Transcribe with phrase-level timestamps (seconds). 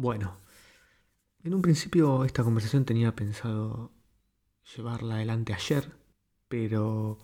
[0.00, 0.38] Bueno,
[1.44, 3.92] en un principio esta conversación tenía pensado
[4.74, 5.92] llevarla adelante ayer,
[6.48, 7.18] pero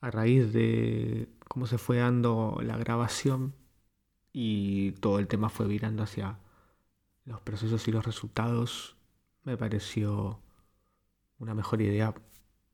[0.00, 3.54] a raíz de cómo se fue dando la grabación
[4.32, 6.38] y todo el tema fue virando hacia
[7.26, 8.96] los procesos y los resultados,
[9.44, 10.40] me pareció
[11.38, 12.14] una mejor idea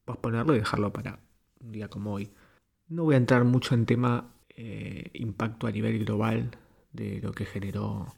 [0.05, 1.19] posponerlo y dejarlo para
[1.59, 2.31] un día como hoy.
[2.87, 6.57] No voy a entrar mucho en tema eh, impacto a nivel global
[6.93, 8.15] de lo que generó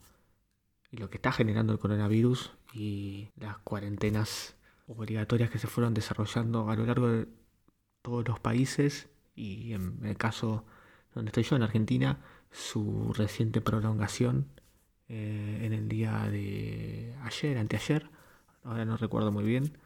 [0.91, 4.57] y lo que está generando el coronavirus y las cuarentenas
[4.87, 7.29] obligatorias que se fueron desarrollando a lo largo de
[8.03, 10.65] todos los países y en el caso
[11.15, 12.19] donde estoy yo, en Argentina,
[12.51, 14.47] su reciente prolongación
[15.09, 18.11] eh, en el día de ayer, anteayer,
[18.65, 19.77] ahora no recuerdo muy bien.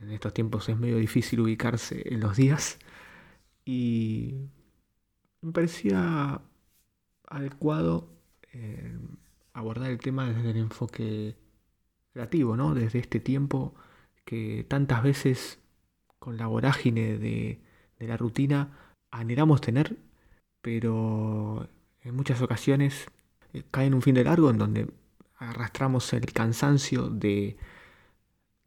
[0.00, 2.78] En estos tiempos es medio difícil ubicarse en los días
[3.64, 4.48] y
[5.40, 6.40] me parecía
[7.26, 8.08] adecuado
[8.52, 8.96] eh,
[9.52, 11.36] abordar el tema desde el enfoque
[12.12, 12.74] creativo, ¿no?
[12.74, 13.74] Desde este tiempo
[14.24, 15.58] que tantas veces
[16.18, 17.60] con la vorágine de,
[17.98, 18.76] la rutina
[19.12, 19.96] anhelamos tener,
[20.60, 21.68] pero
[22.02, 23.06] en muchas ocasiones
[23.52, 24.88] eh, cae en un fin de largo en donde
[25.36, 27.56] arrastramos el cansancio de,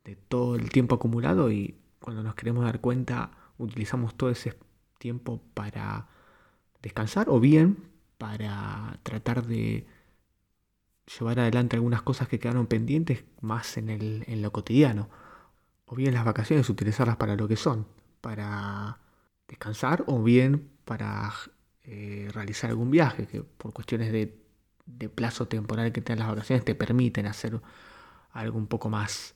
[0.05, 4.57] de todo el tiempo acumulado y cuando nos queremos dar cuenta utilizamos todo ese
[4.99, 6.07] tiempo para
[6.81, 7.77] descansar o bien
[8.17, 9.85] para tratar de
[11.07, 15.09] llevar adelante algunas cosas que quedaron pendientes más en, el, en lo cotidiano.
[15.85, 17.87] O bien las vacaciones utilizarlas para lo que son,
[18.21, 18.99] para
[19.47, 21.31] descansar o bien para
[21.83, 24.43] eh, realizar algún viaje, que por cuestiones de,
[25.13, 27.59] plazo temporal que tengan las vacaciones te permiten hacer
[28.31, 29.35] algo un poco más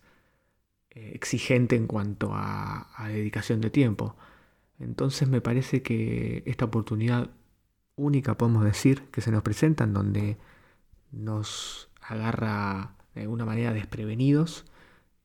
[0.92, 4.16] eh, exigente en cuanto a, a dedicación de tiempo.
[4.80, 7.30] Entonces me parece que esta oportunidad
[7.96, 10.38] única, podemos decir, que se nos presenta, en donde
[11.12, 14.66] nos agarra de alguna manera desprevenidos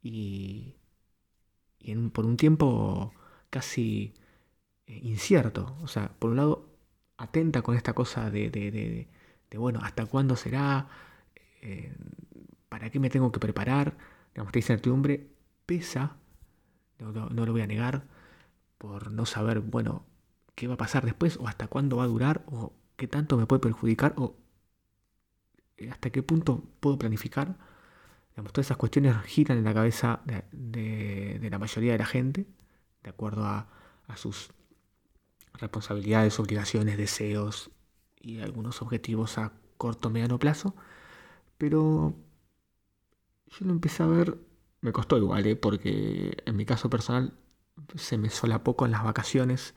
[0.03, 0.75] y,
[2.13, 3.13] por un tiempo
[3.51, 4.15] casi
[4.87, 5.77] eh, incierto.
[5.83, 6.69] O sea, por un lado,
[7.17, 9.09] atenta con esta cosa de, de,
[9.59, 10.89] bueno, ¿hasta cuándo será?
[11.63, 11.95] Eh,
[12.69, 13.97] ¿Para qué me tengo que preparar?
[14.35, 15.29] Digamos, esta incertidumbre
[15.67, 16.17] pesa,
[16.99, 18.07] no, no, lo voy a negar,
[18.79, 20.05] por no saber, bueno,
[20.55, 23.47] qué va a pasar después, o hasta cuándo va a durar, o qué tanto me
[23.47, 24.37] puede perjudicar, o
[25.91, 27.57] hasta qué punto puedo planificar.
[28.35, 32.47] todas esas cuestiones giran en la cabeza de, la mayoría de la gente,
[33.03, 33.69] de acuerdo a,
[34.17, 34.51] sus
[35.55, 37.71] responsabilidades, obligaciones, deseos
[38.21, 40.75] y algunos objetivos a corto mediano plazo.
[41.59, 42.15] Pero
[43.47, 44.39] yo lo empecé a ver,
[44.81, 45.57] me costó igual, ¿eh?
[45.57, 47.35] porque en mi caso personal
[47.97, 48.29] se me
[48.63, 49.75] poco en las vacaciones.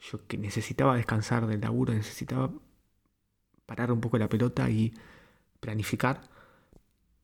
[0.00, 2.50] Yo que necesitaba descansar del laburo, necesitaba
[3.66, 4.94] parar un poco la pelota y
[5.60, 6.22] planificar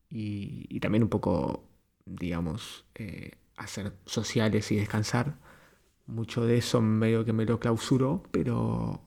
[0.09, 1.67] y, también un poco,
[2.05, 5.37] digamos, eh, hacer sociales y descansar.
[6.07, 9.01] Mucho de eso medio que me lo clausuró, pero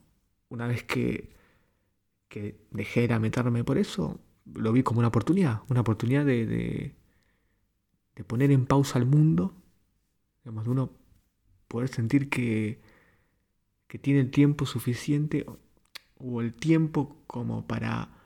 [0.49, 1.31] una vez que,
[2.29, 6.95] que dejé de meterme por eso, lo vi como una oportunidad, una oportunidad de, de,
[8.27, 9.55] poner en pausa al mundo,
[10.43, 10.91] digamos, de uno
[11.67, 12.79] poder sentir que,
[13.87, 15.45] que tiene el tiempo suficiente
[16.19, 18.20] o el tiempo como para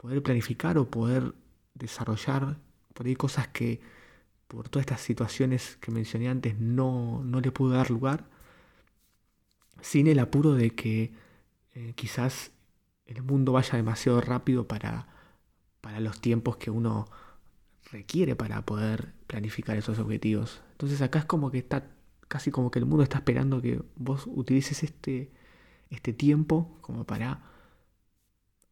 [0.00, 1.34] poder planificar o poder
[1.74, 2.56] desarrollar
[2.94, 3.80] por ahí cosas que
[4.48, 8.24] por todas estas situaciones que mencioné antes no, no le pudo dar lugar,
[9.82, 11.12] sin el apuro de que
[11.74, 12.50] eh, quizás
[13.04, 15.06] el mundo vaya demasiado rápido para,
[15.82, 17.06] para los tiempos que uno
[17.92, 20.62] requiere para poder planificar esos objetivos.
[20.72, 21.90] Entonces acá es como que está
[22.26, 25.30] casi como que el mundo está esperando que vos utilices este,
[25.90, 27.42] este tiempo como para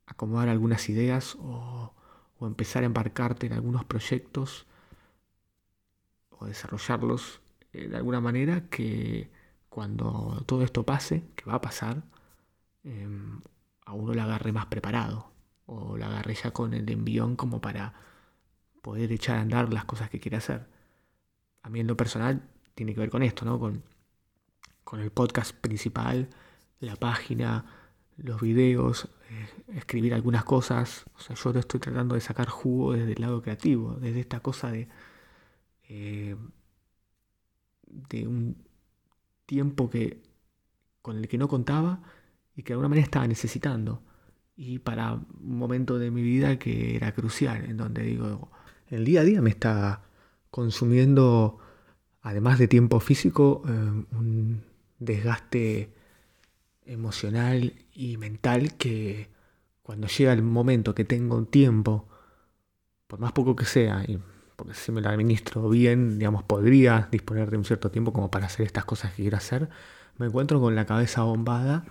[0.09, 1.95] acomodar algunas ideas o,
[2.41, 4.67] empezar a embarcarte en algunos proyectos
[6.31, 7.41] o desarrollarlos
[7.73, 9.31] eh, de alguna manera que
[9.69, 12.05] cuando todo esto pase, que va a pasar,
[12.85, 13.41] em,
[13.87, 15.33] a uno la agarre más preparado
[15.67, 17.95] o la agarre ya con el envión como para
[18.83, 20.67] poder echar a andar las cosas que quiere hacer.
[21.63, 22.43] A mí en lo personal
[22.75, 23.59] tiene que ver con esto, ¿no?
[23.59, 23.83] Con,
[24.85, 26.29] con el podcast principal,
[26.81, 27.78] la página,
[28.19, 31.05] los videos, eh, escribir algunas cosas.
[31.17, 34.71] O sea, yo estoy tratando de sacar jugo desde el lado creativo, desde esta cosa
[34.71, 34.89] de,
[35.89, 36.37] eh,
[37.87, 38.57] de un
[39.47, 40.23] tiempo que,
[41.03, 42.03] con el que no contaba
[42.55, 44.03] y que de alguna manera estaba necesitando.
[44.57, 48.51] Y para un momento de mi vida que era crucial, en donde digo,
[48.89, 50.03] el día a día me está
[50.51, 51.59] consumiendo,
[52.23, 54.65] además de tiempo físico, eh, un
[54.99, 55.95] desgaste
[56.89, 59.29] emocional y mental que
[59.83, 62.09] cuando llega el momento que tengo tiempo
[63.07, 64.19] por más poco que sea, y
[64.57, 68.47] porque si me lo administro bien, digamos, podría disponer de un cierto tiempo como para
[68.47, 69.69] hacer estas cosas que quiero hacer,
[70.19, 71.85] me encuentro con la cabeza bombada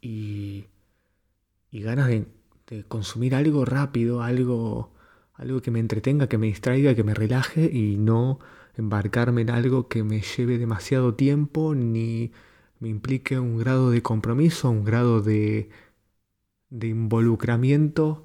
[0.00, 0.66] y,
[1.70, 2.26] y ganas de,
[2.68, 4.92] de, consumir algo rápido, algo,
[5.34, 8.40] algo que me entretenga, que me distraiga, que me relaje y no
[8.76, 12.32] embarcarme en algo que me lleve demasiado tiempo ni
[12.84, 15.70] me implique un grado de compromiso, un grado de,
[16.68, 18.24] de involucramiento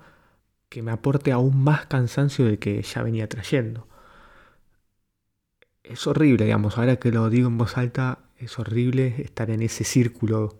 [0.69, 3.88] que me aporte aún más cansancio del que ya venía trayendo.
[5.83, 9.85] Es horrible, digamos, ahora que lo digo en voz alta, es horrible estar en ese
[9.85, 10.59] círculo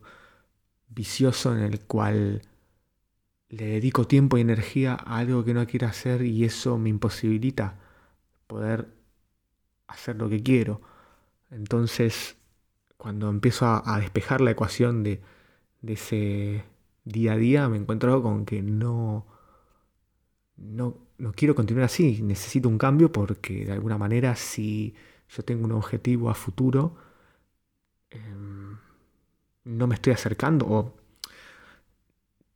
[0.88, 2.42] vicioso en el cual
[3.50, 7.78] le dedico tiempo y energía a algo que no quiero hacer y eso me imposibilita
[8.48, 8.88] poder
[9.88, 10.82] hacer lo que quiero.
[11.52, 12.39] Entonces,
[13.00, 15.22] cuando empiezo a, despejar la ecuación de,
[15.88, 16.66] ese
[17.06, 19.26] día a día, me encuentro con que no
[20.58, 24.96] no, no quiero continuar así, necesito un cambio porque de alguna manera si
[25.30, 26.98] yo tengo un objetivo a futuro,
[28.10, 28.78] em,
[29.64, 30.94] no me estoy acercando o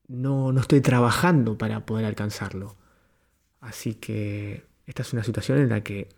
[0.10, 2.76] no, no estoy trabajando para poder alcanzarlo.
[3.62, 6.10] Así que esta es una situación en la que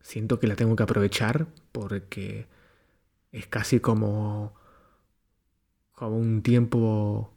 [0.00, 2.53] siento que la tengo que aprovechar porque
[3.34, 4.54] es casi como,
[5.92, 7.34] como un tiempo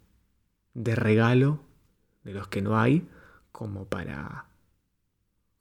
[0.75, 1.59] de regalo
[2.23, 3.09] de los que no hay
[3.51, 4.45] como para,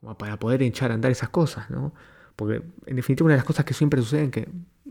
[0.00, 1.94] como para poder echar a andar esas cosas, ¿no?
[2.36, 4.48] Porque en definitiva una de las cosas que siempre suceden, que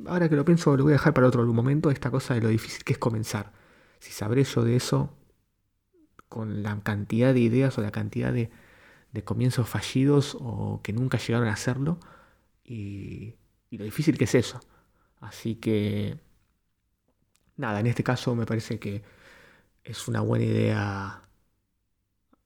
[0.07, 2.47] ahora que lo pienso lo voy a dejar para otro momento, esta cosa de lo
[2.49, 3.53] difícil que es comenzar.
[3.99, 5.15] Si sabré yo de eso,
[6.27, 8.49] con la cantidad de ideas o la cantidad de,
[9.13, 11.99] de comienzos fallidos o que nunca llegaron a hacerlo,
[12.63, 13.35] y,
[13.69, 14.59] y lo difícil que es eso.
[15.21, 16.19] Así que,
[17.57, 19.03] nada, en este caso me parece que
[19.83, 21.21] es una buena idea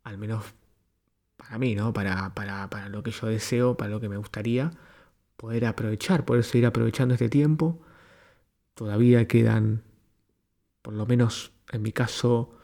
[0.03, 0.45] al menos
[1.37, 1.93] para mí, ¿no?
[1.93, 4.71] Para, para, lo que yo deseo, para lo que me gustaría,
[5.37, 7.79] poder aprovechar, poder seguir aprovechando este tiempo.
[8.75, 9.83] Todavía quedan,
[10.81, 12.57] por lo menos en mi caso,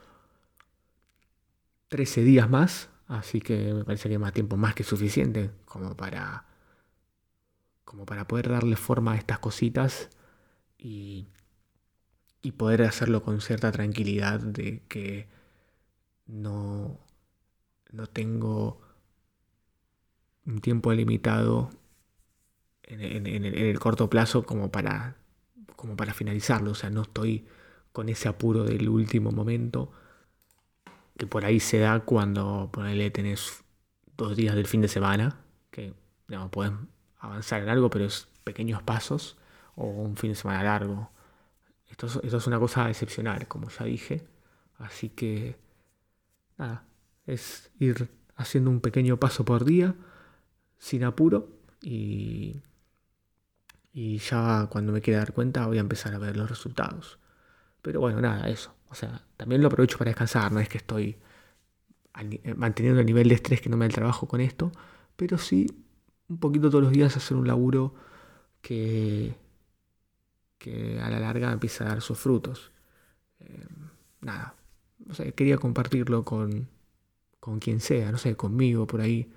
[1.89, 6.45] 13 días más, así que me parece que más tiempo más que suficiente como para,
[7.85, 10.09] como para poder darle forma a estas cositas
[10.77, 11.27] y,
[12.41, 15.27] y poder hacerlo con cierta tranquilidad de que
[16.27, 16.99] no,
[17.91, 18.81] no tengo
[20.45, 21.69] un tiempo limitado
[22.83, 25.17] en, el corto plazo como para,
[25.75, 26.71] como para finalizarlo.
[26.71, 27.45] O sea, no estoy
[27.91, 29.91] con ese apuro del último momento
[31.17, 33.63] que por ahí se da cuando ponele tenés
[34.17, 35.39] dos días del fin de semana,
[35.71, 35.93] que
[36.27, 36.89] no pueden
[37.25, 39.37] avanzar en algo, pero es pequeños pasos,
[39.75, 41.11] o un fin de semana largo.
[41.89, 44.27] Esto es una cosa excepcional, como ya dije.
[44.77, 45.57] Así que,
[46.57, 46.85] nada,
[47.25, 49.95] es ir haciendo un pequeño paso por día,
[50.77, 51.49] sin apuro,
[51.81, 52.61] y,
[53.93, 57.19] y ya cuando me quiera dar cuenta voy a empezar a ver los resultados.
[57.81, 58.73] Pero bueno, nada, eso.
[58.89, 61.17] O sea, también lo aprovecho para descansar, no es que estoy
[62.19, 64.71] eh, manteniendo el nivel de estrés que no me da el trabajo con esto,
[65.15, 65.67] pero sí
[66.29, 67.93] un poquito todos los días hacer un laburo
[68.61, 69.35] que,
[70.57, 72.71] que a la larga empieza a dar sus frutos.
[73.39, 73.65] Eh,
[74.21, 74.55] nada,
[75.09, 76.67] o sea, quería compartirlo con,
[77.39, 79.31] con quien sea, no sé, conmigo por ahí,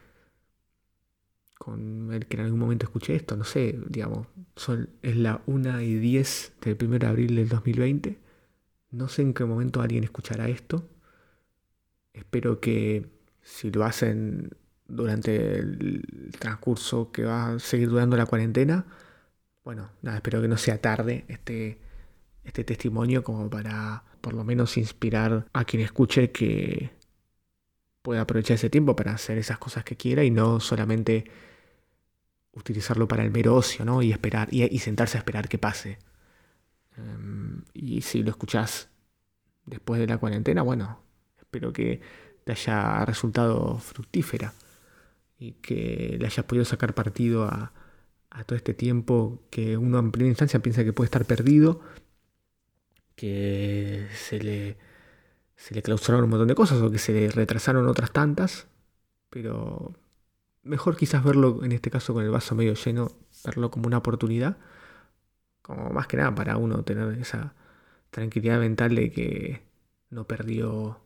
[1.59, 4.27] con el que en algún momento escuché esto, no sé, digamos,
[4.57, 8.19] son, es la 1 y 10 del 1 de abril del 2020,
[8.93, 10.89] no sé en qué momento alguien escuchará esto,
[12.15, 13.11] espero que
[13.43, 14.57] si lo hacen
[14.89, 18.87] durante el transcurso que va a seguir durando la cuarentena,
[19.65, 21.79] bueno, nada, espero que no sea tarde este,
[22.43, 26.91] este testimonio como para por lo menos inspirar a quien escuche que
[28.03, 31.31] pueda aprovechar ese tiempo para hacer esas cosas que quiera y no solamente
[32.53, 34.03] utilizarlo para el mero ocio, ¿no?
[34.03, 35.99] Y esperar, y, sentarse a esperar que pase.
[36.97, 38.89] Em, y si lo escuchás
[39.67, 41.03] después de la cuarentena, bueno,
[41.39, 42.01] espero que
[42.45, 44.55] te haya resultado fructífera
[45.39, 47.73] y que le hayas podido sacar partido a,
[48.47, 51.81] todo este tiempo que uno en primera instancia piensa que puede estar perdido,
[53.17, 54.77] que se le
[55.57, 58.69] se le clausuraron un montón de cosas o que se le retrasaron otras tantas,
[59.31, 59.95] pero
[60.63, 63.11] mejor quizás verlo en este caso con el vaso medio lleno,
[63.45, 64.57] verlo como una oportunidad,
[65.63, 67.55] como más que nada para uno tener esa
[68.11, 69.63] tranquilidad mental de que
[70.11, 71.01] no perdió,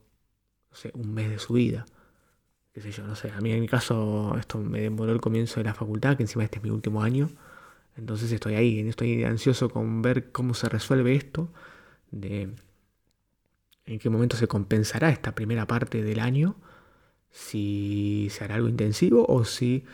[0.93, 1.85] un mes de su vida.
[2.73, 5.59] Qué sé yo, no sé, a mí en mi caso esto me demoró el comienzo
[5.59, 7.29] de la facultad, que encima este es mi último año,
[7.97, 11.51] entonces estoy ahí, estoy ansioso con ver cómo se resuelve esto,
[12.11, 12.49] de
[13.85, 16.55] en qué momento se compensará esta primera parte del año,
[17.29, 19.85] si se hará algo intensivo o si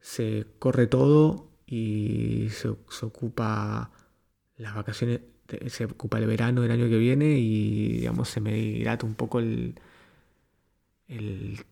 [0.00, 2.68] se corre todo y se,
[3.04, 3.90] ocupa
[4.58, 5.20] las vacaciones,
[5.68, 9.38] se ocupa el verano del año que viene y digamos se me dilata un poco
[9.40, 9.80] el,
[11.08, 11.64] el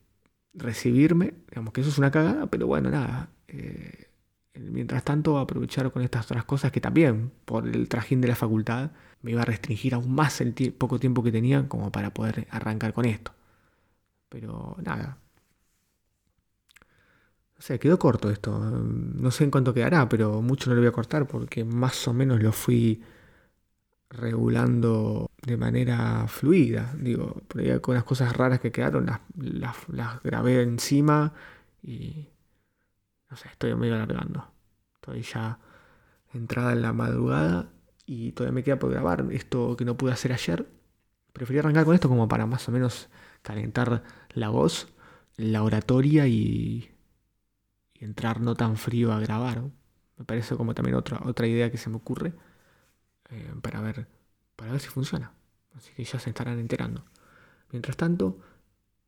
[0.54, 3.30] recibirme, digamos que eso es una cagada, pero bueno, nada.
[3.48, 4.08] Eh,
[4.54, 8.92] mientras tanto, aprovechar con estas otras cosas que también, por el trajín de la facultad,
[9.22, 12.92] me iba a restringir aún más el poco tiempo que tenía como para poder arrancar
[12.92, 13.32] con esto.
[14.28, 15.18] Pero nada.
[17.58, 18.58] O sea, quedó corto esto.
[18.58, 22.12] No sé en cuánto quedará, pero mucho no lo voy a cortar porque más o
[22.12, 23.02] menos lo fui
[24.16, 26.94] regulando de manera fluida.
[26.98, 29.06] Digo, por con las cosas raras que quedaron,
[29.36, 31.32] las, grabé encima
[31.82, 32.28] y
[33.30, 34.52] no sé, estoy medio alargando.
[34.94, 35.58] Estoy ya
[36.32, 37.68] entrada en la madrugada
[38.06, 40.68] y todavía me queda por grabar esto que no pude hacer ayer.
[41.32, 43.08] Preferí arrancar con esto como para más o menos
[43.42, 44.04] calentar
[44.34, 44.88] la voz,
[45.36, 46.90] la oratoria y,
[47.94, 49.62] entrar no tan frío a grabar.
[50.16, 52.34] Me parece como también otra, otra idea que se me ocurre
[53.30, 54.06] eh, para, ver,
[54.56, 55.32] para ver si funciona.
[55.74, 57.04] Así que ya se estarán enterando.
[57.70, 58.38] Mientras tanto,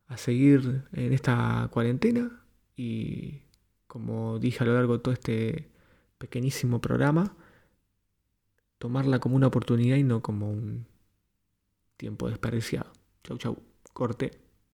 [0.07, 2.43] a seguir en esta cuarentena
[2.75, 3.41] y
[3.87, 5.71] como dije a lo largo de todo este
[6.17, 7.35] pequeñísimo programa,
[8.77, 10.87] tomarla como una oportunidad y no como un
[11.97, 12.91] tiempo desperdiciado.
[13.23, 13.63] Chau, chau.
[13.93, 14.46] Corte.